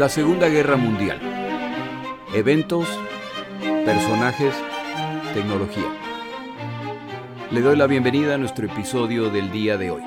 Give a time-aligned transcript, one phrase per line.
[0.00, 1.20] La Segunda Guerra Mundial.
[2.32, 2.88] Eventos,
[3.84, 4.54] personajes,
[5.34, 5.94] tecnología.
[7.50, 10.02] Le doy la bienvenida a nuestro episodio del día de hoy.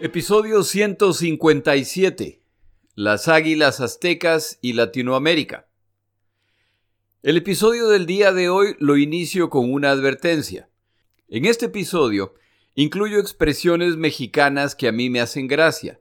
[0.00, 2.40] Episodio 157.
[2.94, 5.68] Las Águilas Aztecas y Latinoamérica.
[7.22, 10.70] El episodio del día de hoy lo inicio con una advertencia.
[11.28, 12.32] En este episodio
[12.74, 16.00] incluyo expresiones mexicanas que a mí me hacen gracia.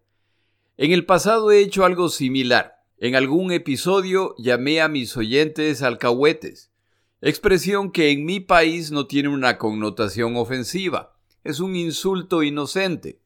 [0.82, 2.86] En el pasado he hecho algo similar.
[3.00, 6.72] En algún episodio llamé a mis oyentes alcahuetes,
[7.20, 13.20] expresión que en mi país no tiene una connotación ofensiva, es un insulto inocente.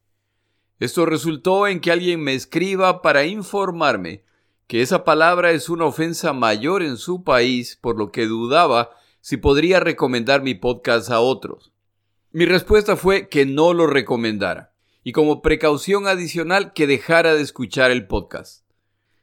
[0.80, 4.23] Esto resultó en que alguien me escriba para informarme
[4.66, 8.89] que esa palabra es una ofensa mayor en su país, por lo que dudaba
[9.22, 11.72] si podría recomendar mi podcast a otros.
[12.31, 14.72] Mi respuesta fue que no lo recomendara,
[15.03, 18.65] y como precaución adicional que dejara de escuchar el podcast.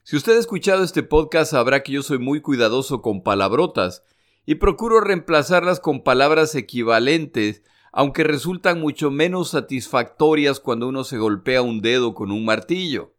[0.03, 4.03] Si usted ha escuchado este podcast sabrá que yo soy muy cuidadoso con palabrotas
[4.47, 11.63] y procuro reemplazarlas con palabras equivalentes, aunque resultan mucho menos satisfactorias cuando uno se golpea
[11.63, 13.15] un dedo con un martillo.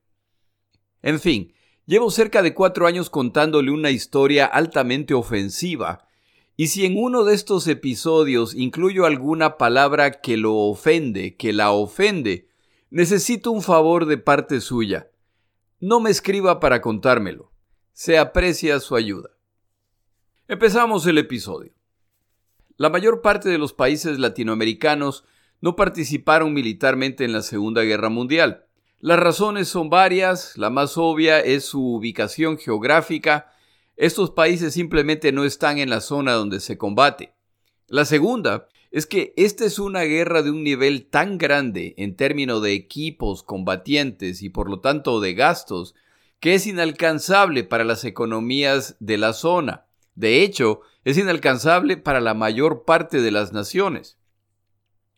[1.01, 1.53] En fin,
[1.91, 6.07] Llevo cerca de cuatro años contándole una historia altamente ofensiva,
[6.55, 11.71] y si en uno de estos episodios incluyo alguna palabra que lo ofende, que la
[11.71, 12.47] ofende,
[12.91, 15.09] necesito un favor de parte suya.
[15.79, 17.51] No me escriba para contármelo.
[17.93, 19.31] Se aprecia su ayuda.
[20.47, 21.73] Empezamos el episodio.
[22.75, 25.23] La mayor parte de los países latinoamericanos
[25.61, 28.65] no participaron militarmente en la Segunda Guerra Mundial.
[28.99, 33.53] Las razones son varias, la más obvia es su ubicación geográfica.
[33.95, 37.33] Estos países simplemente no están en la zona donde se combate.
[37.87, 42.61] La segunda es que esta es una guerra de un nivel tan grande en términos
[42.61, 45.95] de equipos combatientes y por lo tanto de gastos
[46.41, 49.85] que es inalcanzable para las economías de la zona.
[50.15, 54.17] De hecho, es inalcanzable para la mayor parte de las naciones.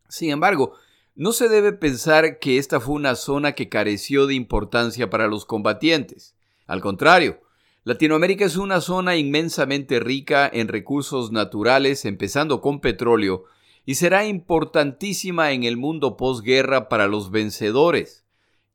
[0.08, 0.76] Sin embargo,
[1.16, 5.46] no se debe pensar que esta fue una zona que careció de importancia para los
[5.46, 6.36] combatientes.
[6.68, 7.42] Al contrario,
[7.86, 13.46] Latinoamérica es una zona inmensamente rica en recursos naturales, empezando con petróleo,
[13.86, 18.26] y será importantísima en el mundo posguerra para los vencedores.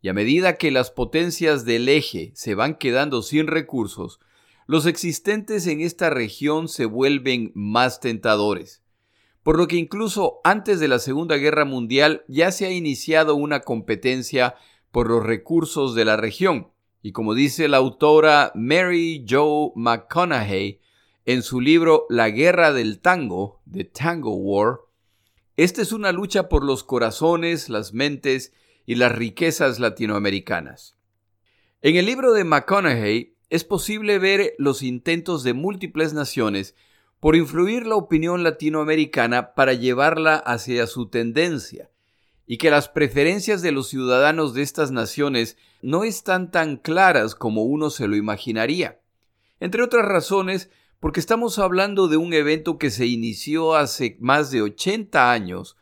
[0.01, 4.21] Y a medida que las potencias del eje se van quedando sin recursos,
[4.67, 8.83] los existentes en esta región se vuelven más tentadores
[9.49, 13.61] por lo que incluso antes de la Segunda Guerra Mundial ya se ha iniciado una
[13.61, 14.57] competencia
[14.91, 16.69] por los recursos de la región.
[17.01, 20.81] Y como dice la autora Mary Jo McConaughey
[21.25, 24.81] en su libro La Guerra del Tango, The Tango War,
[25.59, 28.53] esta es una lucha por los corazones, las mentes
[28.87, 30.97] y las riquezas latinoamericanas.
[31.83, 36.77] En el libro de McConaughey es posible ver los intentos de múltiples naciones
[37.19, 41.91] por influir la opinión latinoamericana para llevarla hacia su tendencia,
[42.47, 47.65] y que las preferencias de los ciudadanos de estas naciones no están tan claras como
[47.65, 49.01] uno se lo imaginaría.
[49.59, 50.71] Entre otras razones,
[51.01, 55.77] porque estamos hablando de un evento que se inició hace más de 80 años,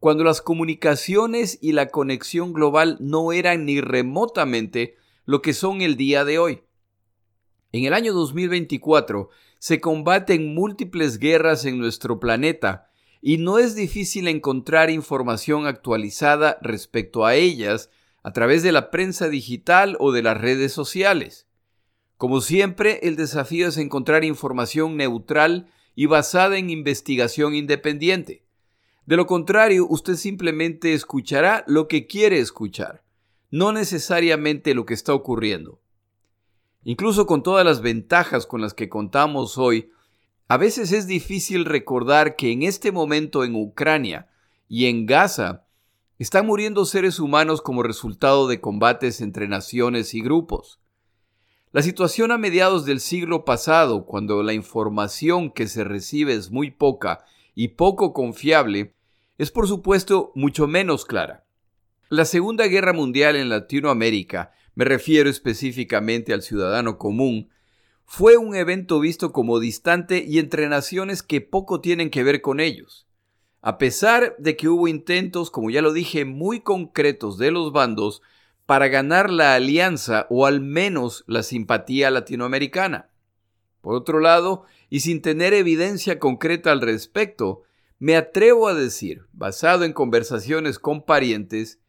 [0.00, 4.96] cuando las comunicaciones y la conexión global no eran ni remotamente
[5.26, 6.62] lo que son el día de hoy.
[7.70, 9.28] En el año 2024
[9.58, 12.90] se combaten múltiples guerras en nuestro planeta
[13.20, 17.88] y no es difícil encontrar información actualizada respecto a ellas
[18.24, 21.46] a través de la prensa digital o de las redes sociales.
[22.22, 25.66] Como siempre, el desafío es encontrar información neutral
[25.96, 28.44] y basada en investigación independiente.
[29.06, 33.02] De lo contrario, usted simplemente escuchará lo que quiere escuchar,
[33.50, 35.80] no necesariamente lo que está ocurriendo.
[36.84, 39.90] Incluso con todas las ventajas con las que contamos hoy,
[40.46, 44.28] a veces es difícil recordar que en este momento en Ucrania
[44.68, 45.66] y en Gaza
[46.20, 50.78] están muriendo seres humanos como resultado de combates entre naciones y grupos.
[51.72, 56.70] La situación a mediados del siglo pasado, cuando la información que se recibe es muy
[56.70, 57.24] poca
[57.54, 58.94] y poco confiable,
[59.38, 61.46] es por supuesto mucho menos clara.
[62.10, 67.48] La Segunda Guerra Mundial en Latinoamérica me refiero específicamente al ciudadano común,
[68.04, 72.60] fue un evento visto como distante y entre naciones que poco tienen que ver con
[72.60, 73.06] ellos.
[73.62, 78.20] A pesar de que hubo intentos, como ya lo dije, muy concretos de los bandos
[78.66, 83.08] para ganar la alianza o al menos la simpatía latinoamericana.
[83.80, 87.62] Por otro lado, y sin tener evidencia concreta al respecto,
[87.98, 91.80] me atrevo a decir, basado en conversaciones con parientes,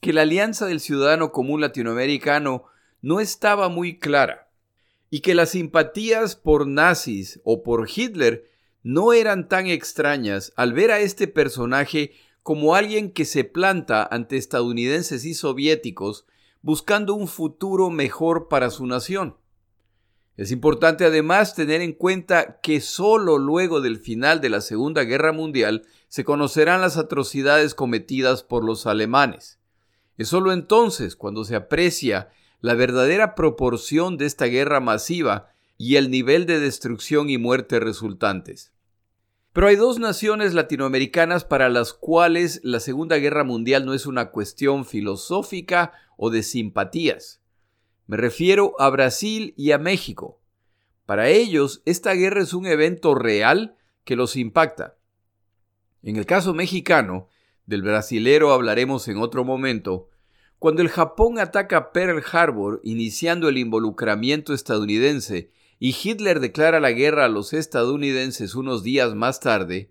[0.00, 2.64] que la Alianza del Ciudadano Común Latinoamericano
[3.00, 4.48] no estaba muy clara
[5.10, 8.50] y que las simpatías por nazis o por Hitler
[8.82, 14.36] no eran tan extrañas al ver a este personaje como alguien que se planta ante
[14.36, 16.26] estadounidenses y soviéticos
[16.60, 19.36] buscando un futuro mejor para su nación.
[20.36, 25.32] Es importante además tener en cuenta que solo luego del final de la Segunda Guerra
[25.32, 29.58] Mundial se conocerán las atrocidades cometidas por los alemanes.
[30.16, 32.30] Es solo entonces cuando se aprecia
[32.60, 38.71] la verdadera proporción de esta guerra masiva y el nivel de destrucción y muerte resultantes.
[39.52, 44.30] Pero hay dos naciones latinoamericanas para las cuales la Segunda Guerra Mundial no es una
[44.30, 47.42] cuestión filosófica o de simpatías.
[48.06, 50.40] Me refiero a Brasil y a México.
[51.04, 54.96] Para ellos, esta guerra es un evento real que los impacta.
[56.02, 57.28] En el caso mexicano,
[57.66, 60.08] del brasilero hablaremos en otro momento,
[60.58, 65.50] cuando el Japón ataca Pearl Harbor iniciando el involucramiento estadounidense
[65.84, 69.90] y Hitler declara la guerra a los estadounidenses unos días más tarde,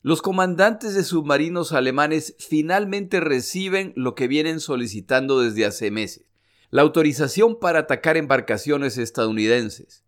[0.00, 6.24] los comandantes de submarinos alemanes finalmente reciben lo que vienen solicitando desde hace meses,
[6.70, 10.02] la autorización para atacar embarcaciones estadounidenses.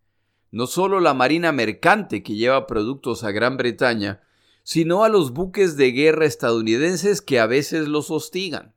[0.49, 4.23] No solo la marina mercante que lleva productos a Gran Bretaña,
[4.63, 8.73] sino a los buques de guerra estadounidenses que a veces los hostigan.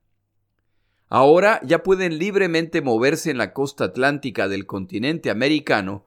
[1.08, 6.04] Ahora ya pueden libremente moverse en la costa atlántica del continente americano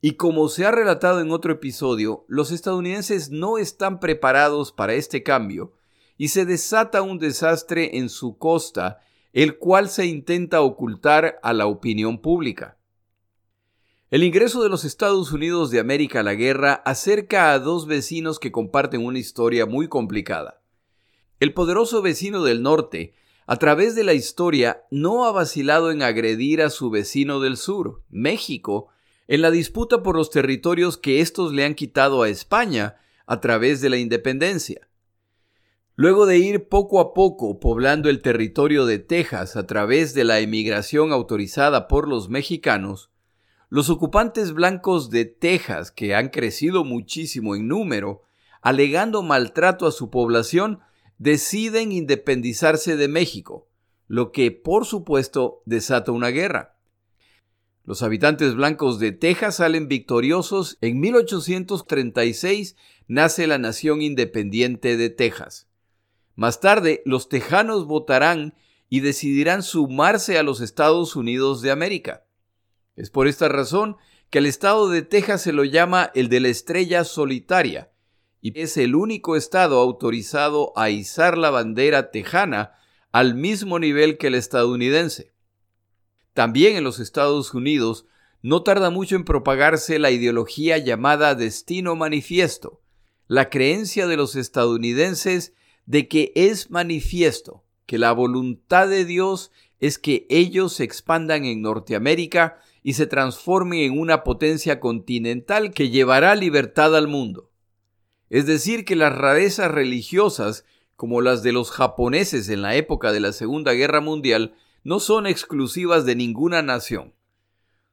[0.00, 5.22] y como se ha relatado en otro episodio, los estadounidenses no están preparados para este
[5.22, 5.74] cambio
[6.16, 9.00] y se desata un desastre en su costa,
[9.32, 12.78] el cual se intenta ocultar a la opinión pública.
[14.10, 18.40] El ingreso de los Estados Unidos de América a la guerra acerca a dos vecinos
[18.40, 20.62] que comparten una historia muy complicada.
[21.38, 23.14] El poderoso vecino del norte,
[23.46, 28.02] a través de la historia, no ha vacilado en agredir a su vecino del sur,
[28.10, 28.88] México,
[29.30, 32.96] en la disputa por los territorios que éstos le han quitado a España
[33.26, 34.88] a través de la independencia.
[35.94, 40.40] Luego de ir poco a poco poblando el territorio de Texas a través de la
[40.40, 43.12] emigración autorizada por los mexicanos,
[43.68, 48.22] los ocupantes blancos de Texas, que han crecido muchísimo en número,
[48.62, 50.80] alegando maltrato a su población,
[51.18, 53.68] deciden independizarse de México,
[54.08, 56.79] lo que por supuesto desata una guerra.
[57.90, 60.78] Los habitantes blancos de Texas salen victoriosos.
[60.80, 62.76] En 1836
[63.08, 65.66] nace la nación independiente de Texas.
[66.36, 68.54] Más tarde, los tejanos votarán
[68.88, 72.22] y decidirán sumarse a los Estados Unidos de América.
[72.94, 73.96] Es por esta razón
[74.30, 77.90] que el estado de Texas se lo llama el de la estrella solitaria,
[78.40, 82.74] y es el único estado autorizado a izar la bandera tejana
[83.10, 85.32] al mismo nivel que el estadounidense.
[86.34, 88.06] También en los Estados Unidos
[88.42, 92.80] no tarda mucho en propagarse la ideología llamada destino manifiesto,
[93.26, 95.54] la creencia de los estadounidenses
[95.86, 99.50] de que es manifiesto que la voluntad de Dios
[99.80, 105.90] es que ellos se expandan en Norteamérica y se transformen en una potencia continental que
[105.90, 107.50] llevará libertad al mundo.
[108.28, 113.20] Es decir, que las rarezas religiosas, como las de los japoneses en la época de
[113.20, 117.14] la Segunda Guerra Mundial, no son exclusivas de ninguna nación.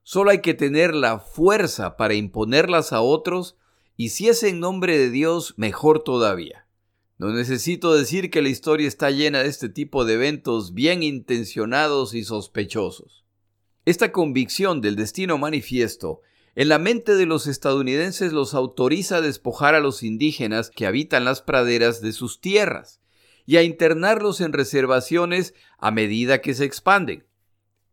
[0.03, 3.57] Solo hay que tener la fuerza para imponerlas a otros
[3.97, 6.67] y si es en nombre de Dios, mejor todavía.
[7.17, 12.13] No necesito decir que la historia está llena de este tipo de eventos bien intencionados
[12.13, 13.25] y sospechosos.
[13.85, 16.21] Esta convicción del destino manifiesto
[16.55, 21.23] en la mente de los estadounidenses los autoriza a despojar a los indígenas que habitan
[21.23, 22.99] las praderas de sus tierras
[23.47, 27.25] y a internarlos en reservaciones a medida que se expanden.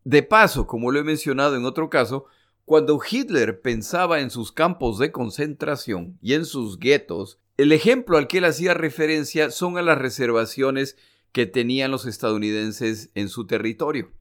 [0.03, 2.25] De paso, como lo he mencionado en otro caso,
[2.65, 8.27] cuando Hitler pensaba en sus campos de concentración y en sus guetos, el ejemplo al
[8.27, 10.97] que él hacía referencia son a las reservaciones
[11.31, 14.11] que tenían los estadounidenses en su territorio.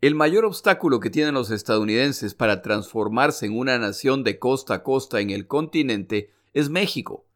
[0.00, 4.82] El mayor obstáculo que tienen los estadounidenses para transformarse en una nación de costa a
[4.84, 7.27] costa en el continente es México.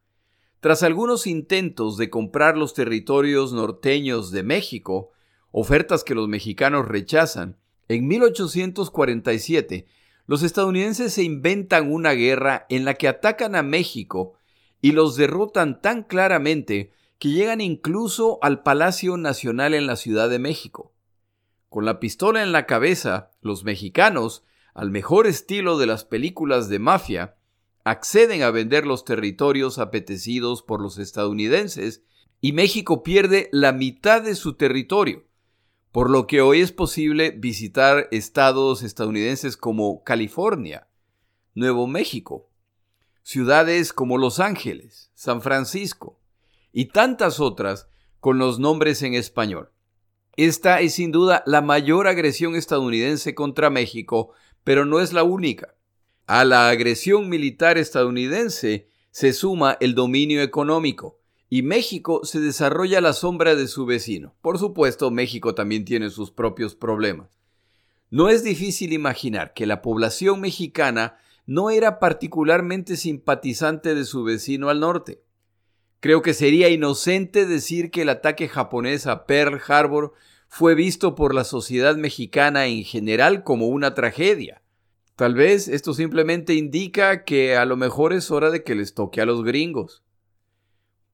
[0.63, 5.11] Tras algunos intentos de comprar los territorios norteños de México,
[5.51, 7.57] ofertas que los mexicanos rechazan,
[7.89, 9.87] en 1847
[10.25, 14.35] los estadounidenses se inventan una guerra en la que atacan a México
[14.79, 20.39] y los derrotan tan claramente que llegan incluso al Palacio Nacional en la Ciudad de
[20.39, 20.93] México.
[21.67, 26.79] Con la pistola en la cabeza, los mexicanos, al mejor estilo de las películas de
[26.79, 27.35] mafia,
[27.83, 32.03] acceden a vender los territorios apetecidos por los estadounidenses
[32.39, 35.25] y México pierde la mitad de su territorio,
[35.91, 40.87] por lo que hoy es posible visitar estados estadounidenses como California,
[41.55, 42.49] Nuevo México,
[43.21, 46.19] ciudades como Los Ángeles, San Francisco
[46.71, 47.87] y tantas otras
[48.19, 49.71] con los nombres en español.
[50.35, 55.75] Esta es sin duda la mayor agresión estadounidense contra México, pero no es la única.
[56.25, 63.01] A la agresión militar estadounidense se suma el dominio económico, y México se desarrolla a
[63.01, 64.33] la sombra de su vecino.
[64.41, 67.37] Por supuesto, México también tiene sus propios problemas.
[68.09, 74.69] No es difícil imaginar que la población mexicana no era particularmente simpatizante de su vecino
[74.69, 75.21] al norte.
[75.99, 80.13] Creo que sería inocente decir que el ataque japonés a Pearl Harbor
[80.47, 84.62] fue visto por la sociedad mexicana en general como una tragedia.
[85.15, 89.21] Tal vez esto simplemente indica que a lo mejor es hora de que les toque
[89.21, 90.03] a los gringos.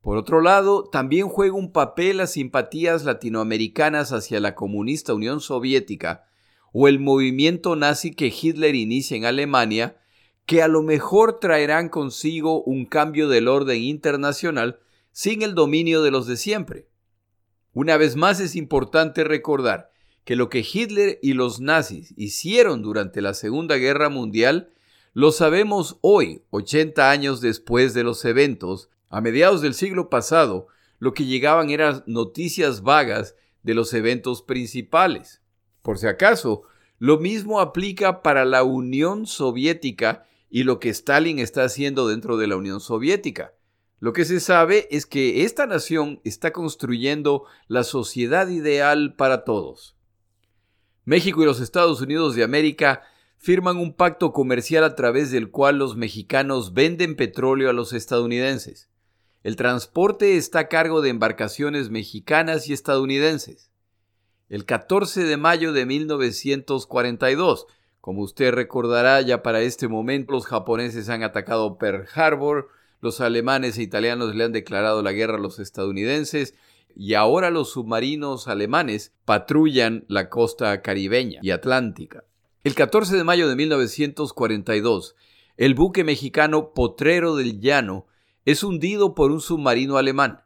[0.01, 6.23] Por otro lado, también juega un papel las simpatías latinoamericanas hacia la comunista Unión Soviética
[6.71, 9.97] o el movimiento nazi que Hitler inicia en Alemania,
[10.45, 14.79] que a lo mejor traerán consigo un cambio del orden internacional
[15.11, 16.87] sin el dominio de los de siempre.
[17.73, 19.91] Una vez más es importante recordar
[20.29, 24.69] que lo que Hitler y los nazis hicieron durante la Segunda Guerra Mundial
[25.15, 30.67] lo sabemos hoy, 80 años después de los eventos, a mediados del siglo pasado,
[30.99, 35.41] lo que llegaban eran noticias vagas de los eventos principales.
[35.81, 36.61] Por si acaso,
[36.99, 42.45] lo mismo aplica para la Unión Soviética y lo que Stalin está haciendo dentro de
[42.45, 43.55] la Unión Soviética.
[43.99, 49.95] Lo que se sabe es que esta nación está construyendo la sociedad ideal para todos.
[51.09, 53.01] México y los Estados Unidos de América
[53.39, 58.91] firman un pacto comercial a través del cual los mexicanos venden petróleo a los estadounidenses.
[59.41, 63.71] El transporte está a cargo de embarcaciones mexicanas y estadounidenses.
[64.49, 67.65] El 14 de mayo de 1942,
[68.01, 72.69] como usted recordará, ya para este momento los japoneses han atacado Pearl Harbor,
[73.01, 76.53] los alemanes e italianos le han declarado la guerra a los estadounidenses
[76.95, 82.25] y ahora los submarinos alemanes patrullan la costa caribeña y atlántica.
[82.63, 85.15] El 14 de mayo de 1942,
[85.55, 88.07] el buque mexicano Potrero del Llano
[88.45, 90.41] es hundido por un submarino alemán.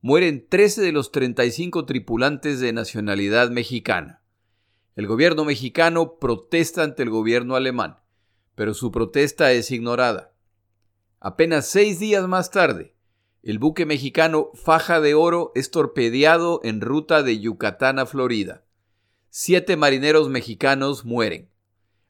[0.00, 4.22] Mueren 13 de los 35 tripulantes de nacionalidad mexicana.
[4.96, 7.98] El gobierno mexicano protesta ante el gobierno alemán,
[8.54, 10.32] pero su protesta es ignorada.
[11.20, 12.95] Apenas seis días más tarde,
[13.46, 18.64] el buque mexicano Faja de Oro es torpedeado en ruta de Yucatán a Florida.
[19.30, 21.48] Siete marineros mexicanos mueren.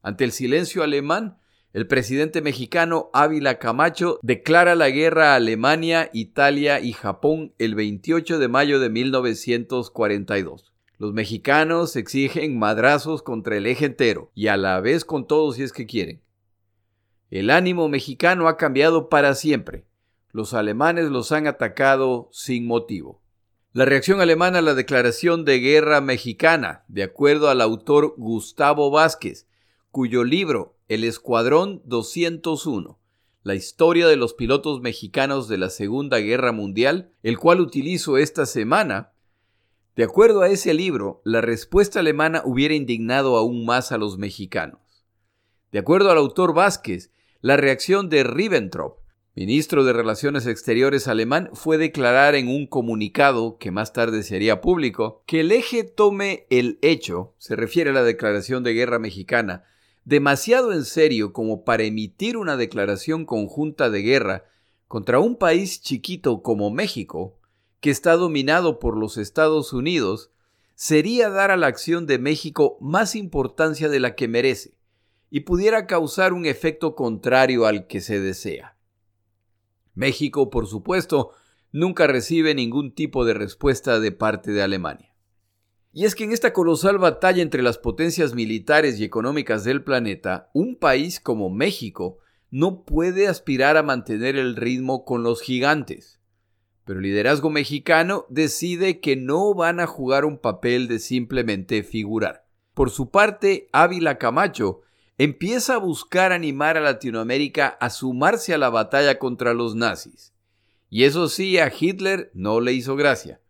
[0.00, 1.36] Ante el silencio alemán,
[1.74, 8.38] el presidente mexicano Ávila Camacho declara la guerra a Alemania, Italia y Japón el 28
[8.38, 10.72] de mayo de 1942.
[10.96, 15.64] Los mexicanos exigen madrazos contra el eje entero y a la vez con todos si
[15.64, 16.22] es que quieren.
[17.30, 19.85] El ánimo mexicano ha cambiado para siempre.
[20.36, 23.22] Los alemanes los han atacado sin motivo.
[23.72, 29.46] La reacción alemana a la declaración de guerra mexicana, de acuerdo al autor Gustavo Vázquez,
[29.90, 32.98] cuyo libro el Escuadrón 201,
[33.44, 38.44] la historia de los pilotos mexicanos de la Segunda Guerra Mundial, el cual utilizo esta
[38.44, 39.12] semana,
[39.96, 45.02] de acuerdo a ese libro, la respuesta alemana hubiera indignado aún más a los mexicanos.
[45.72, 48.98] De acuerdo al autor Vázquez, la reacción de Ribbentrop,
[49.36, 55.22] ministro de Relaciones Exteriores alemán, fue declarar en un comunicado que más tarde sería público
[55.26, 59.64] que el eje tome el hecho, se refiere a la declaración de guerra mexicana,
[60.06, 64.44] demasiado en serio como para emitir una declaración conjunta de guerra
[64.88, 67.38] contra un país chiquito como México,
[67.80, 70.30] que está dominado por los Estados Unidos,
[70.76, 74.72] sería dar a la acción de México más importancia de la que merece
[75.30, 78.75] y pudiera causar un efecto contrario al que se desea.
[79.96, 81.32] México, por supuesto,
[81.72, 85.16] nunca recibe ningún tipo de respuesta de parte de Alemania.
[85.92, 90.50] Y es que en esta colosal batalla entre las potencias militares y económicas del planeta,
[90.52, 92.18] un país como México
[92.50, 96.20] no puede aspirar a mantener el ritmo con los gigantes.
[96.84, 102.46] Pero el liderazgo mexicano decide que no van a jugar un papel de simplemente figurar.
[102.74, 104.82] Por su parte, Ávila Camacho
[105.18, 110.32] empieza a buscar animar a Latinoamérica a sumarse a la batalla contra los nazis.
[110.90, 113.40] Y eso sí, a Hitler no le hizo gracia.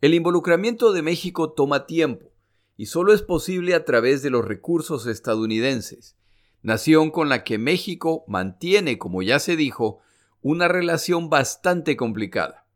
[0.00, 2.30] El involucramiento de México toma tiempo
[2.76, 6.16] y solo es posible a través de los recursos estadounidenses,
[6.62, 10.00] nación con la que México mantiene, como ya se dijo,
[10.42, 12.66] una relación bastante complicada.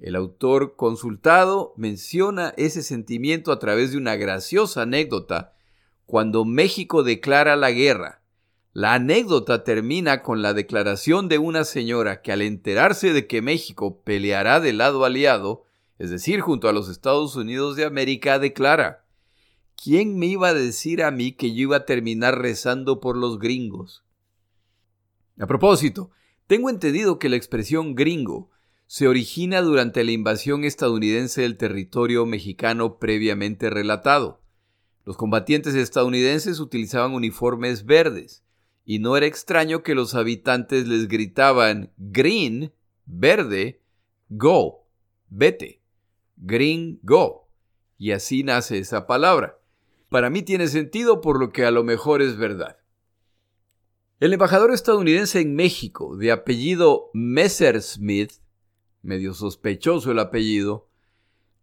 [0.00, 5.52] El autor consultado menciona ese sentimiento a través de una graciosa anécdota
[6.10, 8.20] cuando México declara la guerra.
[8.72, 14.02] La anécdota termina con la declaración de una señora que al enterarse de que México
[14.02, 15.66] peleará del lado aliado,
[16.00, 19.04] es decir, junto a los Estados Unidos de América, declara,
[19.80, 23.38] ¿quién me iba a decir a mí que yo iba a terminar rezando por los
[23.38, 24.02] gringos?
[25.38, 26.10] A propósito,
[26.48, 28.50] tengo entendido que la expresión gringo
[28.88, 34.40] se origina durante la invasión estadounidense del territorio mexicano previamente relatado.
[35.04, 38.44] Los combatientes estadounidenses utilizaban uniformes verdes,
[38.84, 42.72] y no era extraño que los habitantes les gritaban green,
[43.06, 43.80] verde,
[44.28, 44.86] go,
[45.28, 45.80] vete,
[46.36, 47.48] green, go.
[47.98, 49.58] Y así nace esa palabra.
[50.08, 52.78] Para mí tiene sentido por lo que a lo mejor es verdad.
[54.18, 58.32] El embajador estadounidense en México, de apellido Messersmith,
[59.02, 60.89] medio sospechoso el apellido,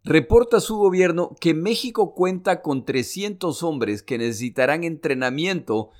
[0.08, 5.90] reporta su gobierno que México cuenta con 300 hombres que necesitarán entrenamiento,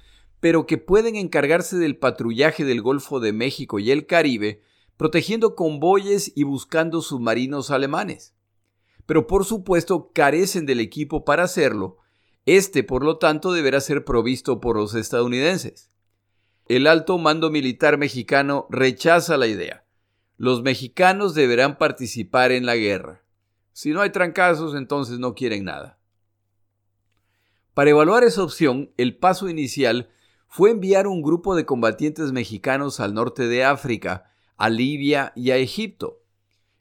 [0.40, 4.62] pero que pueden encargarse del patrullaje del Golfo de México y el Caribe,
[4.96, 8.34] protegiendo convoyes y buscando submarinos alemanes.
[9.06, 11.98] Pero por supuesto carecen del equipo para hacerlo.
[12.46, 15.90] Este, por lo tanto, deberá ser provisto por los estadounidenses.
[16.66, 19.84] El alto mando militar mexicano rechaza la idea
[20.38, 23.24] los mexicanos deberán participar en la guerra.
[23.78, 26.00] Si no hay trancazos, entonces no quieren nada.
[27.74, 30.10] Para evaluar esa opción, el paso inicial
[30.48, 35.58] fue enviar un grupo de combatientes mexicanos al norte de África, a Libia y a
[35.58, 36.24] Egipto.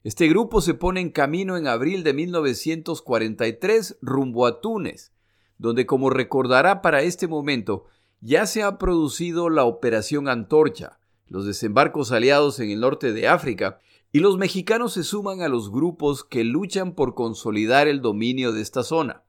[0.02, 5.12] Este grupo se pone en camino en abril de 1943 rumbo a Túnez,
[5.56, 7.84] donde como recordará para este momento
[8.20, 13.78] ya se ha producido la Operación Antorcha, los desembarcos aliados en el norte de África,
[14.12, 18.62] y los mexicanos se suman a los grupos que luchan por consolidar el dominio de
[18.62, 19.22] esta zona.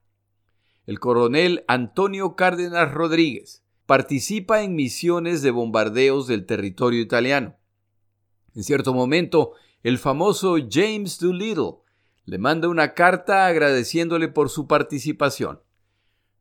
[0.86, 7.56] El coronel Antonio Cárdenas Rodríguez participa en misiones de bombardeos del territorio italiano.
[8.56, 11.80] En cierto momento, el famoso James Doolittle
[12.26, 15.62] le manda una carta agradeciéndole por su participación.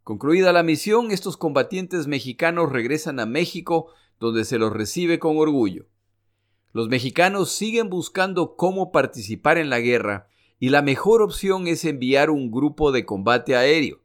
[0.05, 5.87] Concluida la misión, estos combatientes mexicanos regresan a México donde se los recibe con orgullo.
[6.73, 10.29] Los mexicanos siguen buscando cómo participar en la guerra
[10.61, 14.01] y la mejor opción es enviar un grupo de combate aéreo,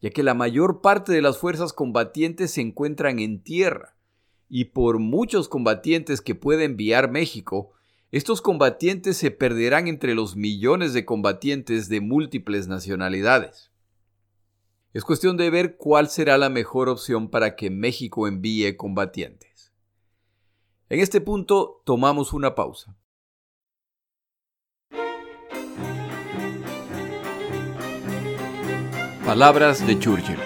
[0.00, 3.96] ya que la mayor parte de las fuerzas combatientes se encuentran en tierra,
[4.48, 7.72] y por muchos combatientes que puede enviar México,
[8.10, 13.72] estos combatientes se perderán entre los millones de combatientes de múltiples nacionalidades.
[14.92, 19.53] Es cuestión de ver cuál será la mejor opción para que México envíe combatientes.
[20.90, 22.94] En este punto tomamos una pausa.
[29.24, 30.36] Palabras de Churchill.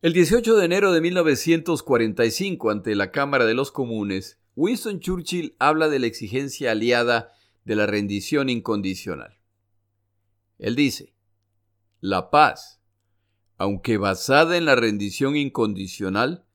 [0.00, 5.90] El 18 de enero de 1945, ante la Cámara de los Comunes, Winston Churchill habla
[5.90, 7.32] de la exigencia aliada
[7.66, 9.38] de la rendición incondicional.
[10.58, 11.14] Él dice,
[12.00, 12.80] la paz,
[13.58, 16.45] aunque basada en la rendición incondicional,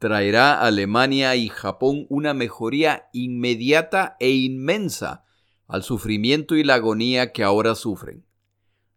[0.00, 5.24] traerá a Alemania y Japón una mejoría inmediata e inmensa
[5.68, 8.24] al sufrimiento y la agonía que ahora sufren.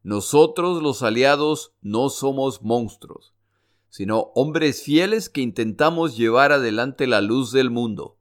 [0.02, 3.34] Nosotros los aliados no somos monstruos,
[3.90, 8.18] sino hombres fieles que intentamos llevar adelante la luz del mundo,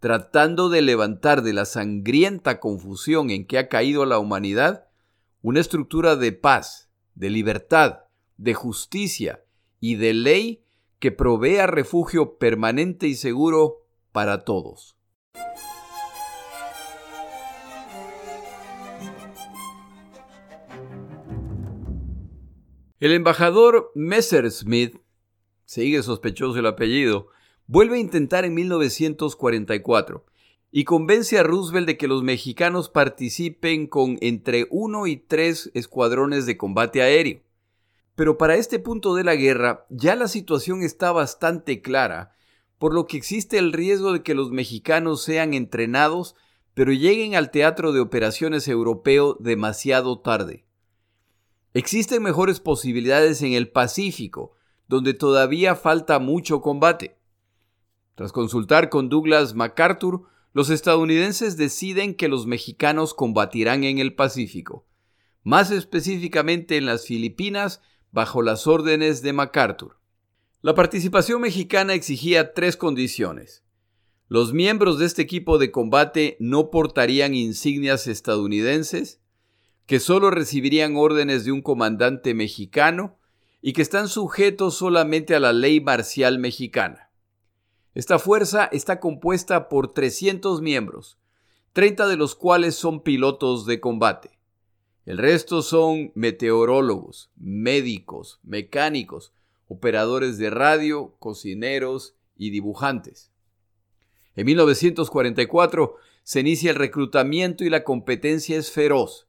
[0.00, 4.86] tratando de levantar de la sangrienta confusión en que ha caído la humanidad
[5.42, 8.04] una estructura de paz, de libertad,
[8.38, 9.44] de justicia
[9.78, 10.63] y de ley
[11.04, 14.96] que provea refugio permanente y seguro para todos.
[23.00, 24.96] El embajador Messersmith,
[25.66, 27.28] sigue sospechoso el apellido,
[27.66, 30.24] vuelve a intentar en 1944
[30.72, 36.46] y convence a Roosevelt de que los mexicanos participen con entre uno y tres escuadrones
[36.46, 37.43] de combate aéreo.
[38.14, 42.32] Pero para este punto de la guerra ya la situación está bastante clara,
[42.78, 46.36] por lo que existe el riesgo de que los mexicanos sean entrenados
[46.74, 50.66] pero lleguen al teatro de operaciones europeo demasiado tarde.
[51.72, 54.54] Existen mejores posibilidades en el Pacífico,
[54.88, 57.16] donde todavía falta mucho combate.
[58.16, 64.86] Tras consultar con Douglas MacArthur, los estadounidenses deciden que los mexicanos combatirán en el Pacífico,
[65.42, 67.82] más específicamente en las Filipinas,
[68.14, 69.98] bajo las órdenes de MacArthur.
[70.62, 73.64] La participación mexicana exigía tres condiciones.
[74.28, 79.20] Los miembros de este equipo de combate no portarían insignias estadounidenses,
[79.86, 83.18] que solo recibirían órdenes de un comandante mexicano
[83.60, 87.10] y que están sujetos solamente a la ley marcial mexicana.
[87.94, 91.18] Esta fuerza está compuesta por 300 miembros,
[91.72, 94.33] 30 de los cuales son pilotos de combate.
[95.06, 99.32] El resto son meteorólogos, médicos, mecánicos,
[99.68, 103.30] operadores de radio, cocineros y dibujantes.
[104.34, 109.28] En 1944 se inicia el reclutamiento y la competencia es feroz.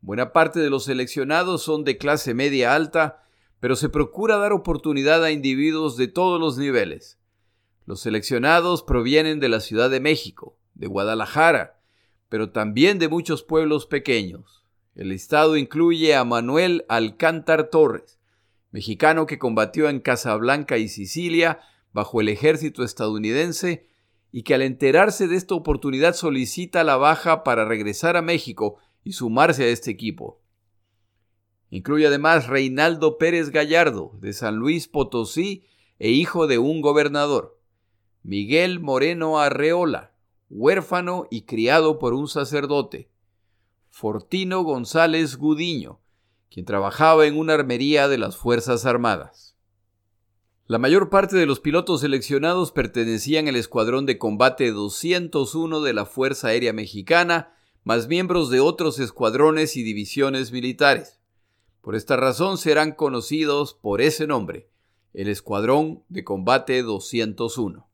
[0.00, 3.22] Buena parte de los seleccionados son de clase media alta,
[3.60, 7.20] pero se procura dar oportunidad a individuos de todos los niveles.
[7.86, 11.80] Los seleccionados provienen de la Ciudad de México, de Guadalajara,
[12.28, 14.61] pero también de muchos pueblos pequeños.
[14.94, 18.18] El listado incluye a Manuel Alcántar Torres,
[18.72, 21.60] mexicano que combatió en Casablanca y Sicilia
[21.92, 23.86] bajo el ejército estadounidense
[24.32, 29.12] y que al enterarse de esta oportunidad solicita la baja para regresar a México y
[29.12, 30.40] sumarse a este equipo.
[31.70, 35.64] Incluye además Reinaldo Pérez Gallardo, de San Luis Potosí
[35.98, 37.58] e hijo de un gobernador.
[38.22, 40.12] Miguel Moreno Arreola,
[40.50, 43.11] huérfano y criado por un sacerdote.
[43.94, 46.00] Fortino González Gudiño,
[46.50, 49.54] quien trabajaba en una armería de las Fuerzas Armadas.
[50.66, 56.06] La mayor parte de los pilotos seleccionados pertenecían al Escuadrón de Combate 201 de la
[56.06, 61.20] Fuerza Aérea Mexicana, más miembros de otros escuadrones y divisiones militares.
[61.82, 64.70] Por esta razón serán conocidos por ese nombre,
[65.12, 67.91] el Escuadrón de Combate 201.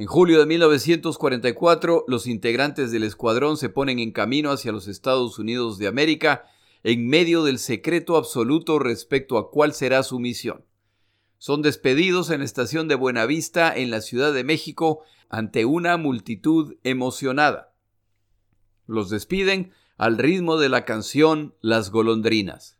[0.00, 5.38] En julio de 1944, los integrantes del escuadrón se ponen en camino hacia los Estados
[5.38, 6.46] Unidos de América
[6.82, 10.64] en medio del secreto absoluto respecto a cuál será su misión.
[11.36, 16.76] Son despedidos en la estación de Buenavista en la Ciudad de México ante una multitud
[16.82, 17.74] emocionada.
[18.86, 22.78] Los despiden al ritmo de la canción Las golondrinas.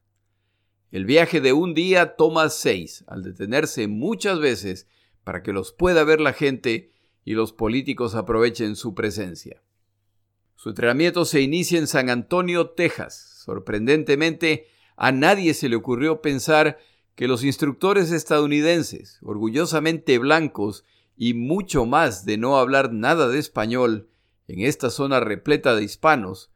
[0.90, 4.86] El viaje de un día toma seis, al detenerse muchas veces
[5.22, 9.62] para que los pueda ver la gente y los políticos aprovechen su presencia.
[10.56, 13.42] Su entrenamiento se inicia en San Antonio, Texas.
[13.44, 16.78] Sorprendentemente, a nadie se le ocurrió pensar
[17.14, 20.84] que los instructores estadounidenses, orgullosamente blancos
[21.16, 24.08] y mucho más de no hablar nada de español
[24.48, 26.50] en esta zona repleta de hispanos,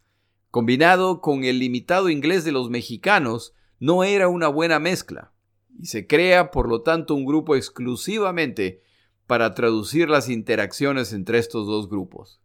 [0.50, 5.32] combinado con el limitado inglés de los mexicanos, no era una buena mezcla,
[5.78, 8.82] y se crea por lo tanto un grupo exclusivamente
[9.26, 12.40] para traducir las interacciones entre estos dos grupos.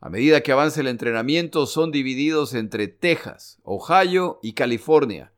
[0.00, 5.32] A medida que avanza el entrenamiento son divididos entre Texas, Ohio y California.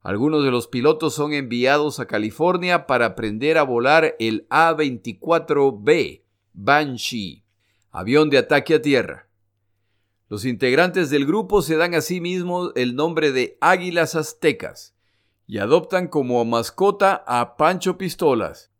[0.00, 7.44] Algunos de los pilotos son enviados a California para aprender a volar el A-24B Banshee,
[7.90, 9.28] avión de ataque a tierra.
[10.28, 14.94] Los integrantes del grupo se dan a sí mismos el nombre de Águilas Aztecas
[15.46, 18.70] y adoptan como mascota a Pancho Pistolas,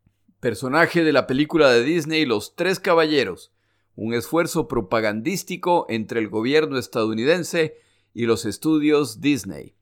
[0.45, 3.51] personaje de la película de Disney Los Tres Caballeros,
[3.97, 7.79] un esfuerzo propagandístico entre el gobierno estadounidense
[8.13, 9.75] y los estudios Disney.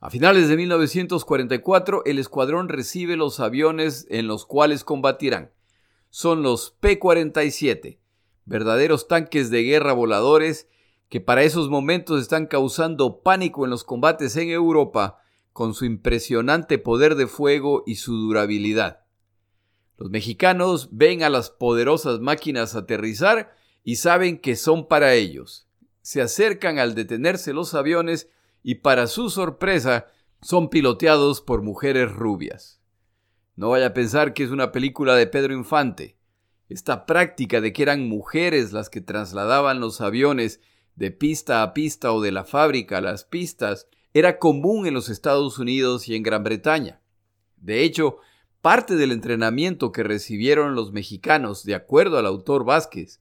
[0.00, 5.52] A finales de 1944, el escuadrón recibe los aviones en los cuales combatirán.
[6.08, 7.98] Son los P-47,
[8.46, 10.70] verdaderos tanques de guerra voladores
[11.10, 15.18] que para esos momentos están causando pánico en los combates en Europa
[15.52, 19.03] con su impresionante poder de fuego y su durabilidad.
[19.96, 23.54] Los mexicanos ven a las poderosas máquinas aterrizar
[23.84, 25.68] y saben que son para ellos.
[26.02, 28.28] Se acercan al detenerse los aviones
[28.62, 30.06] y para su sorpresa
[30.40, 32.80] son piloteados por mujeres rubias.
[33.56, 36.18] No vaya a pensar que es una película de Pedro Infante.
[36.68, 40.60] Esta práctica de que eran mujeres las que trasladaban los aviones
[40.96, 45.08] de pista a pista o de la fábrica a las pistas era común en los
[45.08, 47.00] Estados Unidos y en Gran Bretaña.
[47.56, 48.18] De hecho,
[48.64, 53.20] Parte del entrenamiento que recibieron los mexicanos, de acuerdo al autor Vázquez,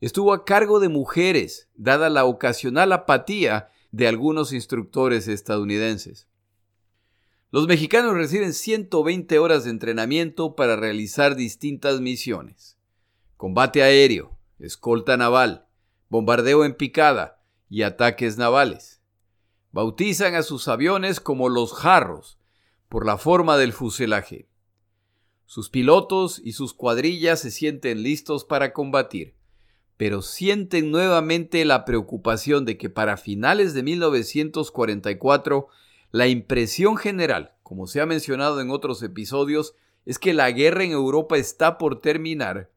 [0.00, 6.26] estuvo a cargo de mujeres, dada la ocasional apatía de algunos instructores estadounidenses.
[7.52, 12.76] Los mexicanos reciben 120 horas de entrenamiento para realizar distintas misiones.
[13.36, 15.68] Combate aéreo, escolta naval,
[16.08, 19.00] bombardeo en picada y ataques navales.
[19.70, 22.40] Bautizan a sus aviones como los jarros,
[22.88, 24.49] por la forma del fuselaje.
[25.50, 29.34] Sus pilotos y sus cuadrillas se sienten listos para combatir,
[29.96, 35.66] pero sienten nuevamente la preocupación de que para finales de 1944
[36.12, 39.74] la impresión general, como se ha mencionado en otros episodios,
[40.06, 42.70] es que la guerra en Europa está por terminar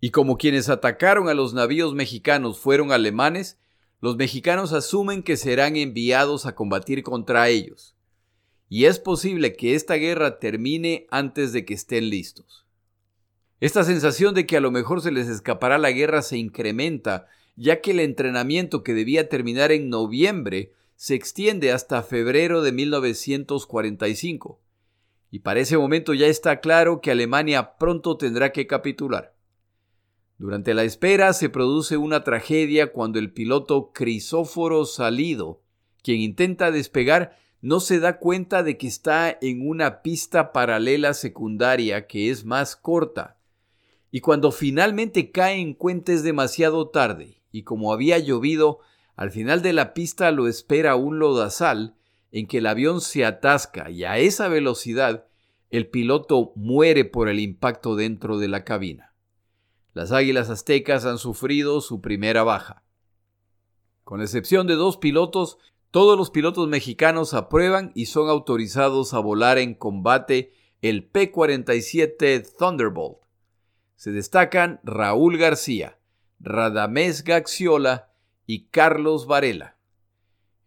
[0.00, 3.58] Y como quienes atacaron a los navíos mexicanos fueron alemanes,
[4.00, 7.93] los mexicanos asumen que serán enviados a combatir contra ellos.
[8.68, 12.66] Y es posible que esta guerra termine antes de que estén listos.
[13.60, 17.80] Esta sensación de que a lo mejor se les escapará la guerra se incrementa, ya
[17.80, 24.60] que el entrenamiento que debía terminar en noviembre se extiende hasta febrero de 1945.
[25.30, 29.34] Y para ese momento ya está claro que Alemania pronto tendrá que capitular.
[30.38, 35.62] Durante la espera se produce una tragedia cuando el piloto Crisóforo Salido,
[36.02, 42.06] quien intenta despegar, no se da cuenta de que está en una pista paralela secundaria
[42.06, 43.38] que es más corta.
[44.10, 48.80] Y cuando finalmente cae en cuenta es demasiado tarde, y como había llovido,
[49.16, 51.96] al final de la pista lo espera un lodazal
[52.32, 55.26] en que el avión se atasca y a esa velocidad
[55.70, 59.14] el piloto muere por el impacto dentro de la cabina.
[59.94, 62.84] Las águilas aztecas han sufrido su primera baja.
[64.02, 65.56] Con excepción de dos pilotos,
[65.94, 70.52] todos los pilotos mexicanos aprueban y son autorizados a volar en combate
[70.82, 73.18] el P-47 Thunderbolt.
[73.94, 76.00] Se destacan Raúl García,
[76.40, 78.10] Radamés Gaxiola
[78.44, 79.76] y Carlos Varela.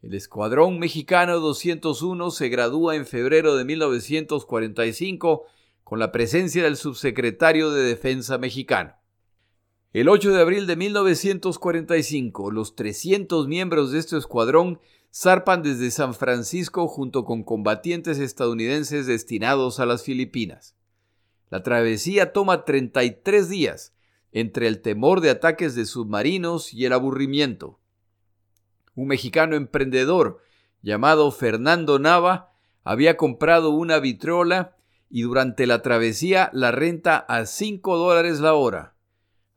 [0.02, 5.44] El Escuadrón Mexicano 201 se gradúa en febrero de 1945
[5.84, 8.94] con la presencia del subsecretario de Defensa mexicano.
[9.92, 14.80] El 8 de abril de 1945, los 300 miembros de este escuadrón
[15.14, 20.76] zarpan desde San Francisco junto con combatientes estadounidenses destinados a las Filipinas.
[21.50, 23.94] La travesía toma 33 días
[24.32, 27.80] entre el temor de ataques de submarinos y el aburrimiento.
[28.96, 30.42] Un mexicano emprendedor
[30.82, 32.52] llamado Fernando Nava
[32.84, 34.76] había comprado una vitrola
[35.10, 38.96] y durante la travesía la renta a 5 dólares la hora.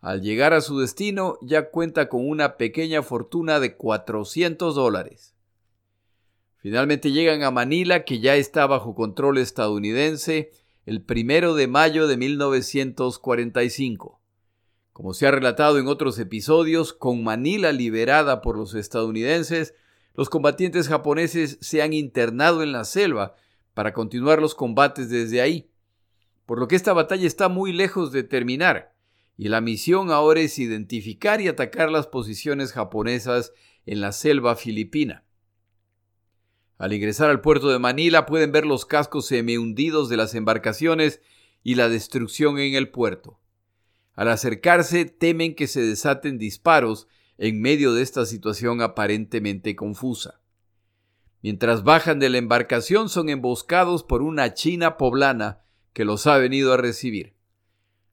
[0.01, 5.35] Al llegar a su destino ya cuenta con una pequeña fortuna de 400 dólares.
[6.61, 10.51] Finalmente llegan a Manila, que ya está bajo control estadounidense,
[10.85, 14.21] el primero de mayo de 1945.
[14.93, 19.73] Como se ha relatado en otros episodios, con Manila liberada por los estadounidenses,
[20.15, 23.37] los combatientes japoneses se han internado en la selva
[23.73, 25.71] para continuar los combates desde ahí.
[26.45, 28.93] Por lo que esta batalla está muy lejos de terminar,
[29.39, 33.55] y la misión ahora es identificar y atacar las posiciones japonesas
[33.87, 35.25] en la selva filipina.
[36.81, 41.21] Al ingresar al puerto de Manila pueden ver los cascos semi-hundidos de las embarcaciones
[41.63, 43.39] y la destrucción en el puerto.
[44.15, 50.41] Al acercarse temen que se desaten disparos en medio de esta situación aparentemente confusa.
[51.43, 55.61] Mientras bajan de la embarcación son emboscados por una china poblana
[55.93, 57.35] que los ha venido a recibir.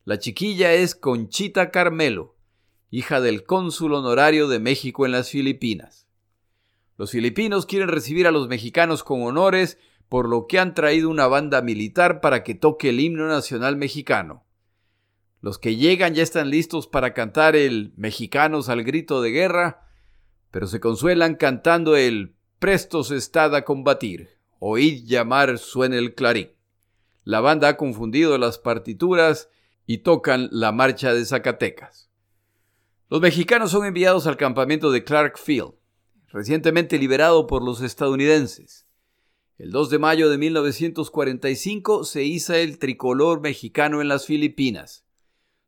[0.04, 2.36] La chiquilla es Conchita Carmelo,
[2.92, 6.07] hija del cónsul honorario de México en las Filipinas.
[6.98, 9.78] Los filipinos quieren recibir a los mexicanos con honores,
[10.10, 14.46] por lo que han traído una banda militar para que toque el himno nacional mexicano.
[15.42, 19.88] Los que llegan ya están listos para cantar el Mexicanos al grito de guerra,
[20.50, 26.54] pero se consuelan cantando el Prestos estad a combatir, oíd llamar suena el clarín.
[27.24, 29.50] La banda ha confundido las partituras
[29.86, 32.10] y tocan la marcha de Zacatecas.
[33.10, 35.77] Los mexicanos son enviados al campamento de Clark Field,
[36.28, 38.88] recientemente liberado por los estadounidenses.
[39.58, 45.06] El 2 de mayo de 1945 se iza el tricolor mexicano en las Filipinas.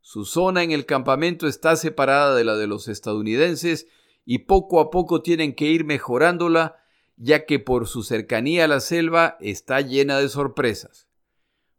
[0.02, 3.88] Su zona en el campamento está separada de la de los estadounidenses
[4.26, 6.78] y poco a poco tienen que ir mejorándola,
[7.18, 11.08] ya que por su cercanía a la selva está llena de sorpresas.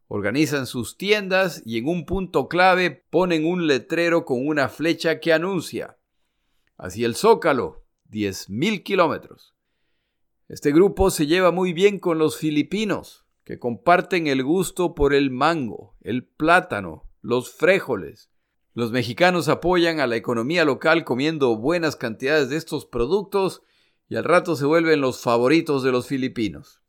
[0.09, 5.33] Organizan sus tiendas y en un punto clave ponen un letrero con una flecha que
[5.33, 5.97] anuncia
[6.77, 7.80] hacia el Zócalo,
[8.11, 9.55] 10.000 kilómetros.
[10.49, 15.31] Este grupo se lleva muy bien con los filipinos, que comparten el gusto por el
[15.31, 18.31] mango, el plátano, los frijoles.
[18.75, 23.63] Los mexicanos apoyan a la economía local comiendo buenas cantidades de estos productos
[24.09, 26.81] y al rato se vuelven los favoritos de los filipinos.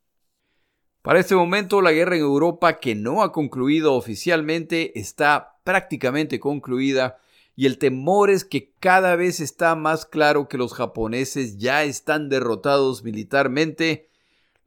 [1.01, 7.17] Para este momento la guerra en Europa, que no ha concluido oficialmente, está prácticamente concluida
[7.55, 12.29] y el temor es que cada vez está más claro que los japoneses ya están
[12.29, 14.11] derrotados militarmente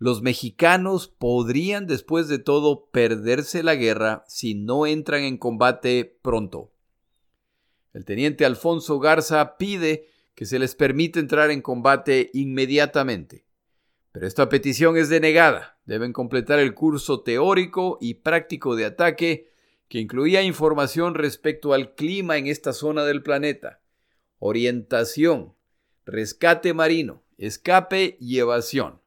[0.04, 6.72] los mexicanos podrían después de todo perderse la guerra si no entran en combate pronto.
[7.92, 13.46] El teniente Alfonso Garza pide que se les permita entrar en combate inmediatamente.
[14.10, 15.78] Pero esta petición es denegada.
[15.86, 19.53] Deben completar el curso teórico y práctico de ataque
[19.94, 23.80] que incluía información respecto al clima en esta zona del planeta,
[24.40, 25.54] orientación,
[26.04, 29.00] rescate marino, escape y evasión.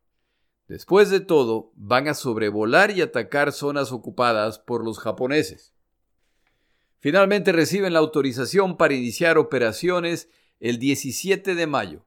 [0.70, 5.74] Después de todo, van a sobrevolar y atacar zonas ocupadas por los japoneses.
[7.00, 10.30] Finalmente reciben la autorización para iniciar operaciones
[10.62, 12.06] el 17 de mayo,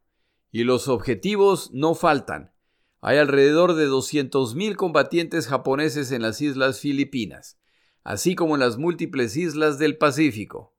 [0.50, 2.54] y los objetivos no faltan.
[3.02, 7.59] Hay alrededor de 200.000 combatientes japoneses en las islas Filipinas,
[8.04, 10.74] así como en las múltiples islas del Pacífico.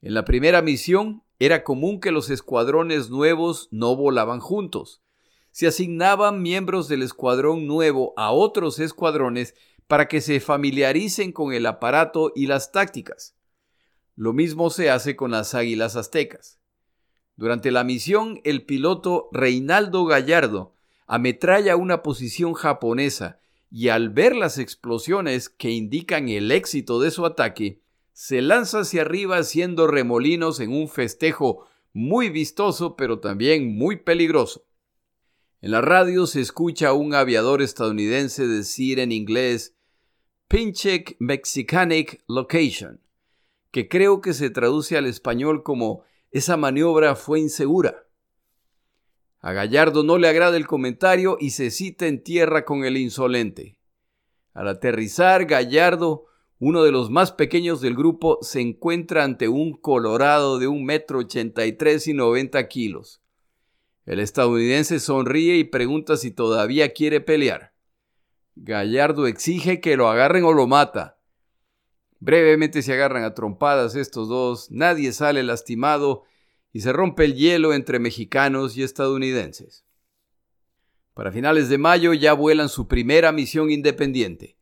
[0.00, 5.02] En la primera misión era común que los escuadrones nuevos no volaban juntos.
[5.50, 9.54] Se asignaban miembros del escuadrón nuevo a otros escuadrones
[9.86, 13.36] para que se familiaricen con el aparato y las tácticas.
[14.14, 16.58] Lo mismo se hace con las águilas aztecas.
[17.36, 20.74] Durante la misión, el piloto Reinaldo Gallardo
[21.06, 23.41] ametralla una posición japonesa
[23.74, 27.80] y al ver las explosiones que indican el éxito de su ataque,
[28.12, 34.66] se lanza hacia arriba haciendo remolinos en un festejo muy vistoso pero también muy peligroso.
[35.62, 39.74] En la radio se escucha a un aviador estadounidense decir en inglés
[40.48, 43.00] Pinchek Mexicanic Location,
[43.70, 48.06] que creo que se traduce al español como esa maniobra fue insegura.
[49.44, 53.76] A Gallardo no le agrada el comentario y se cita en tierra con el insolente.
[54.54, 56.26] Al aterrizar, Gallardo,
[56.60, 61.18] uno de los más pequeños del grupo, se encuentra ante un colorado de un metro
[61.18, 63.20] ochenta y tres y noventa kilos.
[64.06, 67.72] El estadounidense sonríe y pregunta si todavía quiere pelear.
[68.54, 71.18] Gallardo exige que lo agarren o lo mata.
[72.20, 76.22] Brevemente se agarran a trompadas estos dos, nadie sale lastimado
[76.72, 79.84] y se rompe el hielo entre mexicanos y estadounidenses.
[81.14, 84.56] Para finales de mayo ya vuelan su primera misión independiente.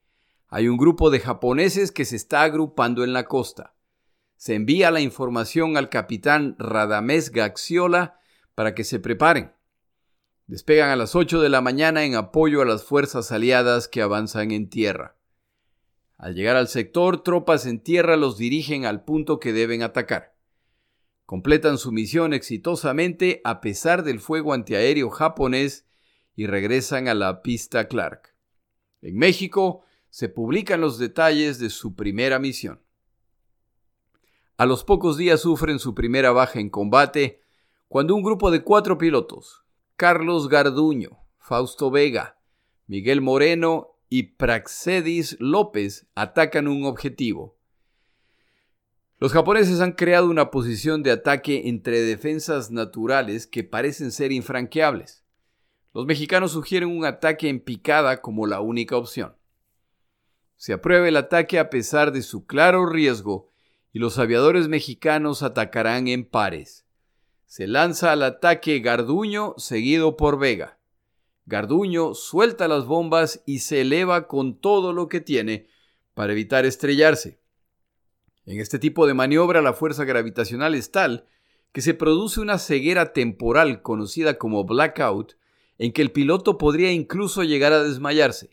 [0.48, 3.74] Hay un grupo de japoneses que se está agrupando en la costa.
[4.36, 8.18] Se envía la información al capitán Radamés Gaxiola
[8.56, 9.52] para que se preparen.
[10.48, 14.50] Despegan a las 8 de la mañana en apoyo a las fuerzas aliadas que avanzan
[14.50, 15.16] en tierra.
[16.18, 20.34] Al llegar al sector, tropas en tierra los dirigen al punto que deben atacar.
[21.30, 25.86] Completan su misión exitosamente a pesar del fuego antiaéreo japonés
[26.34, 28.34] y regresan a la pista Clark.
[29.00, 32.82] En México se publican los detalles de su primera misión.
[34.56, 37.42] A los pocos días sufren su primera baja en combate
[37.86, 39.64] cuando un grupo de cuatro pilotos,
[39.94, 42.40] Carlos Garduño, Fausto Vega,
[42.88, 47.59] Miguel Moreno y Praxedis López, atacan un objetivo.
[49.20, 55.26] Los japoneses han creado una posición de ataque entre defensas naturales que parecen ser infranqueables.
[55.92, 59.36] Los mexicanos sugieren un ataque en picada como la única opción.
[60.56, 63.50] Se aprueba el ataque a pesar de su claro riesgo
[63.92, 66.86] y los aviadores mexicanos atacarán en pares.
[67.44, 70.78] Se lanza al ataque Garduño seguido por Vega.
[71.44, 75.66] Garduño suelta las bombas y se eleva con todo lo que tiene
[76.14, 77.39] para evitar estrellarse.
[78.50, 81.24] En este tipo de maniobra la fuerza gravitacional es tal
[81.70, 85.36] que se produce una ceguera temporal conocida como blackout
[85.78, 88.50] en que el piloto podría incluso llegar a desmayarse.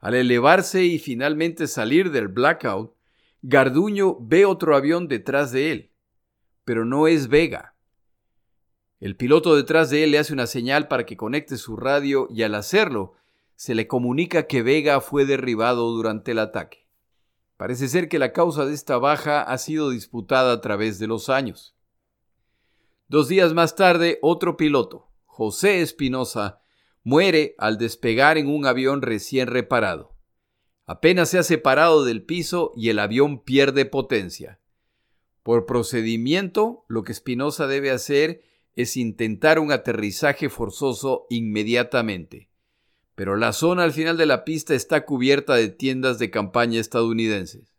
[0.00, 2.96] Al elevarse y finalmente salir del blackout,
[3.42, 5.92] Garduño ve otro avión detrás de él,
[6.64, 7.76] pero no es Vega.
[8.98, 12.42] El piloto detrás de él le hace una señal para que conecte su radio y
[12.42, 13.14] al hacerlo,
[13.54, 16.85] se le comunica que Vega fue derribado durante el ataque.
[17.56, 21.30] Parece ser que la causa de esta baja ha sido disputada a través de los
[21.30, 21.74] años.
[23.08, 26.60] Dos días más tarde, otro piloto, José Espinosa,
[27.02, 30.16] muere al despegar en un avión recién reparado.
[30.84, 34.60] Apenas se ha separado del piso y el avión pierde potencia.
[35.42, 38.42] Por procedimiento, lo que Espinosa debe hacer
[38.74, 42.50] es intentar un aterrizaje forzoso inmediatamente
[43.16, 47.74] pero la zona al final de la pista está cubierta de tiendas de campaña estadounidenses.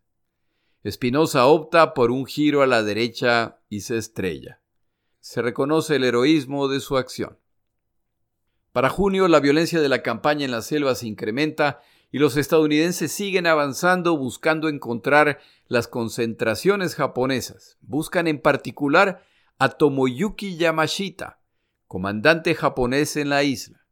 [0.84, 4.61] Espinosa opta por un giro a la derecha y se estrella.
[5.20, 7.38] Se reconoce el heroísmo de su acción.
[8.72, 13.11] Para junio la violencia de la campaña en la selva se incrementa y los estadounidenses
[13.11, 17.78] siguen avanzando buscando encontrar las concentraciones japonesas.
[17.82, 19.24] Buscan en particular
[19.59, 21.41] a Tomoyuki Yamashita,
[21.86, 23.86] comandante japonés en la isla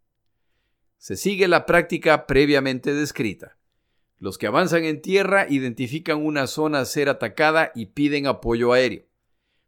[1.05, 3.59] se sigue la práctica previamente descrita.
[4.17, 9.05] Los que avanzan en tierra identifican una zona a ser atacada y piden apoyo aéreo.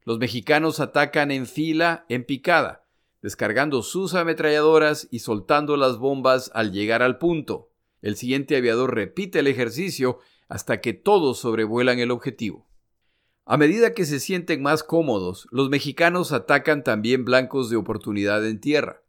[0.04, 2.88] Los mexicanos atacan en fila, en picada,
[3.22, 7.70] descargando sus ametralladoras y soltando las bombas al llegar al punto.
[8.02, 10.18] El siguiente aviador repite el ejercicio,
[10.48, 12.68] hasta que todos sobrevuelan el objetivo.
[13.46, 18.60] A medida que se sienten más cómodos, los mexicanos atacan también blancos de oportunidad en
[18.60, 19.04] tierra.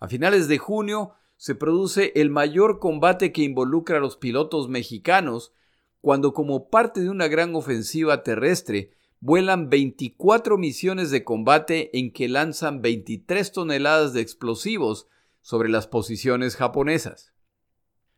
[0.00, 5.54] A finales de junio se produce el mayor combate que involucra a los pilotos mexicanos
[6.00, 12.28] cuando como parte de una gran ofensiva terrestre vuelan 24 misiones de combate en que
[12.28, 15.06] lanzan 23 toneladas de explosivos
[15.40, 17.32] sobre las posiciones japonesas.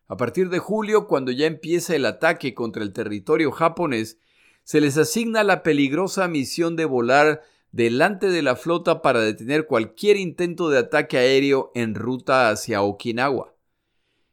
[0.08, 4.18] A partir de julio, cuando ya empieza el ataque contra el territorio japonés,
[4.64, 7.42] se les asigna la peligrosa misión de volar
[7.72, 13.54] delante de la flota para detener cualquier intento de ataque aéreo en ruta hacia Okinawa.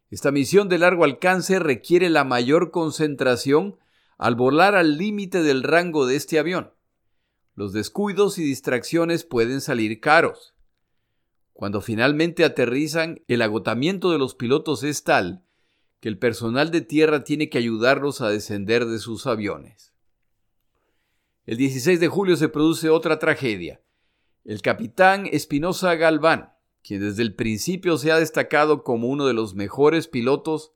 [0.10, 3.78] Esta misión de largo alcance requiere la mayor concentración
[4.18, 6.72] al volar al límite del rango de este avión.
[7.54, 10.56] Los descuidos y distracciones pueden salir caros.
[11.54, 15.44] Cuando finalmente aterrizan, el agotamiento de los pilotos es tal
[16.00, 19.97] que el personal de tierra tiene que ayudarlos a descender de sus aviones.
[21.48, 23.82] El 16 de julio se produce otra tragedia.
[24.44, 26.52] El capitán Espinosa Galván,
[26.84, 30.74] quien desde el principio se ha destacado como uno de los mejores pilotos,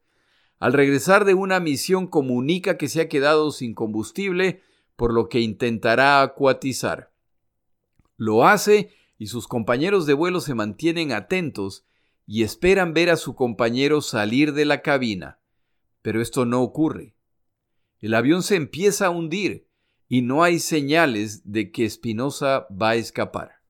[0.59, 4.61] al regresar de una misión comunica que se ha quedado sin combustible,
[4.95, 7.11] por lo que intentará acuatizar.
[8.15, 11.85] Lo hace y sus compañeros de vuelo se mantienen atentos
[12.25, 15.41] y esperan ver a su compañero salir de la cabina.
[16.01, 17.17] Pero esto no ocurre.
[17.99, 19.67] El avión se empieza a hundir
[20.11, 23.61] y no hay señales de que Espinosa va a escapar.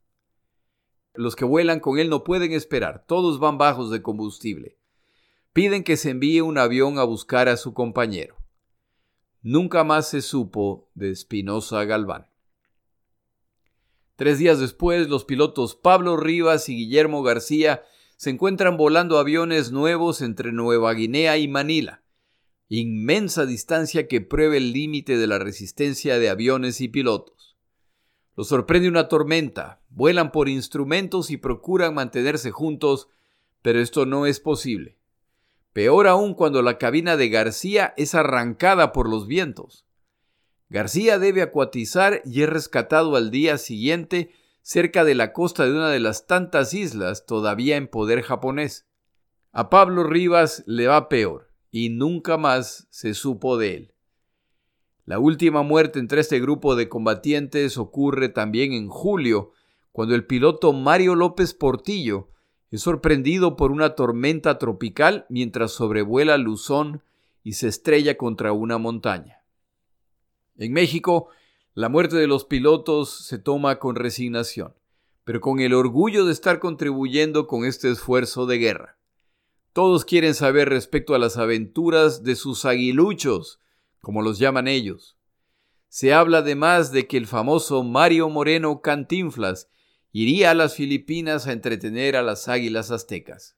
[1.13, 4.79] Los que vuelan con él no pueden esperar, todos van bajos de combustible
[5.53, 8.37] piden que se envíe un avión a buscar a su compañero.
[9.43, 12.25] Nunca más se supo de Espinosa Galván.
[14.15, 17.83] Tres días después, los pilotos Pablo Rivas y Guillermo García
[18.17, 22.00] se encuentran volando aviones nuevos entre Nueva Guinea y Manila,
[22.79, 27.57] inmensa distancia que pruebe el límite de la resistencia de aviones y pilotos.
[28.37, 33.09] Los sorprende una tormenta, vuelan por instrumentos y procuran mantenerse juntos,
[33.61, 34.97] pero esto no es posible.
[35.73, 39.85] Peor aún cuando la cabina de García es arrancada por los vientos.
[40.69, 45.89] García debe acuatizar y es rescatado al día siguiente cerca de la costa de una
[45.89, 48.87] de las tantas islas todavía en poder japonés.
[49.51, 53.93] A Pablo Rivas le va peor y nunca más se supo de él.
[55.05, 59.51] La última muerte entre este grupo de combatientes ocurre también en julio,
[59.91, 62.29] cuando el piloto Mario López Portillo
[62.69, 67.03] es sorprendido por una tormenta tropical mientras sobrevuela Luzón
[67.43, 69.43] y se estrella contra una montaña.
[70.57, 71.29] En México,
[71.73, 74.73] la muerte de los pilotos se toma con resignación,
[75.23, 78.97] pero con el orgullo de estar contribuyendo con este esfuerzo de guerra.
[79.73, 83.59] Todos quieren saber respecto a las aventuras de sus aguiluchos,
[84.01, 85.17] como los llaman ellos.
[85.87, 89.69] Se habla además de que el famoso Mario Moreno Cantinflas
[90.11, 93.55] iría a las Filipinas a entretener a las águilas aztecas.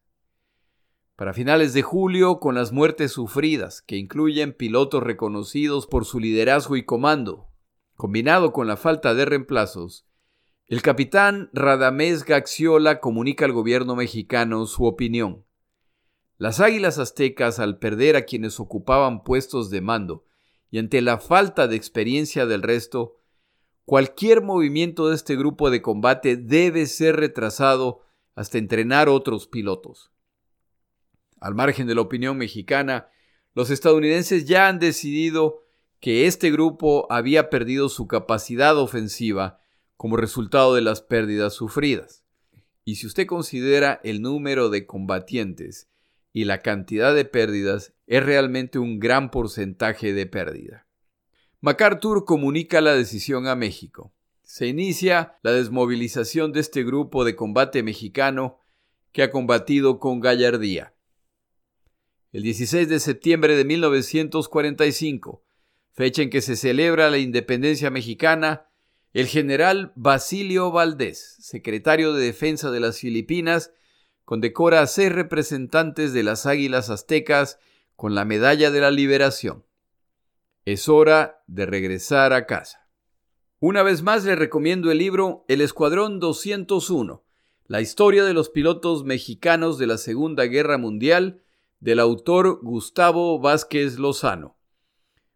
[1.16, 6.76] Para finales de julio, con las muertes sufridas, que incluyen pilotos reconocidos por su liderazgo
[6.76, 7.48] y comando,
[7.96, 10.06] combinado con la falta de reemplazos,
[10.68, 15.43] el capitán Radamés Gaxiola comunica al gobierno mexicano su opinión.
[16.38, 20.26] Las águilas aztecas, al perder a quienes ocupaban puestos de mando
[20.72, 23.18] y ante la falta de experiencia del resto,
[23.86, 28.02] Cualquier movimiento de este grupo de combate debe ser retrasado
[28.34, 30.12] hasta entrenar otros pilotos.
[31.42, 33.10] Al margen de la opinión mexicana,
[33.54, 35.66] los estadounidenses ya han decidido
[36.00, 39.60] que este grupo había perdido su capacidad ofensiva
[39.98, 42.24] como resultado de las pérdidas sufridas.
[42.86, 45.90] Y si usted considera el número de combatientes
[46.34, 50.88] y la cantidad de pérdidas, es realmente un gran porcentaje de pérdida.
[51.62, 54.14] MacArthur comunica la decisión a México.
[54.42, 58.60] Se inicia la desmovilización de este grupo de combate mexicano
[59.14, 60.94] que ha combatido con gallardía.
[62.34, 65.44] El 16 de septiembre de 1945,
[65.92, 68.68] fecha en que se celebra la independencia mexicana,
[69.14, 73.72] el general Basilio Valdés, secretario de Defensa de las Filipinas,
[74.26, 77.60] condecora a seis representantes de las Águilas Aztecas
[77.96, 79.66] con la Medalla de la Liberación.
[80.66, 82.88] Es hora de regresar a casa.
[83.60, 87.24] Una vez más le recomiendo el libro El Escuadrón 201,
[87.68, 91.42] la historia de los pilotos mexicanos de la Segunda Guerra Mundial,
[91.80, 94.58] del autor Gustavo Vázquez Lozano.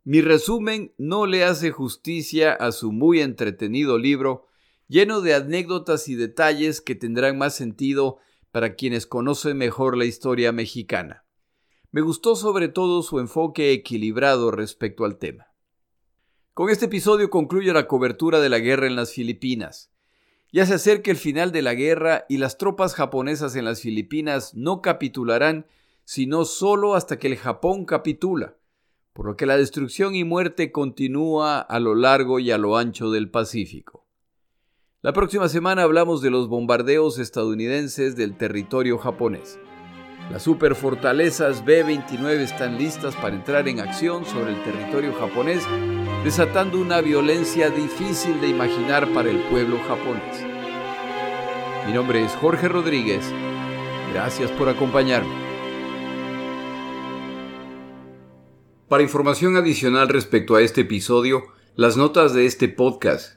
[0.04, 4.48] Mi resumen no le hace justicia a su muy entretenido libro,
[4.88, 8.20] lleno de anécdotas y detalles que tendrán más sentido
[8.58, 11.24] para quienes conocen mejor la historia mexicana.
[11.92, 15.54] Me gustó sobre todo su enfoque equilibrado respecto al tema.
[16.56, 19.92] Con este episodio concluye la cobertura de la guerra en las Filipinas.
[20.52, 24.56] Ya se acerca el final de la guerra y las tropas japonesas en las Filipinas
[24.56, 25.68] no capitularán
[26.04, 28.58] sino solo hasta que el Japón capitula,
[29.14, 33.12] por lo que la destrucción y muerte continúa a lo largo y a lo ancho
[33.12, 34.07] del Pacífico.
[35.08, 39.58] La próxima semana hablamos de los bombardeos estadounidenses del territorio japonés.
[40.30, 45.64] Las superfortalezas B-29 están listas para entrar en acción sobre el territorio japonés,
[46.26, 50.44] desatando una violencia difícil de imaginar para el pueblo japonés.
[51.86, 53.24] Mi nombre es Jorge Rodríguez.
[54.12, 55.34] Gracias por acompañarme.
[58.90, 61.44] Para información adicional respecto a este episodio,
[61.76, 63.37] las notas de este podcast,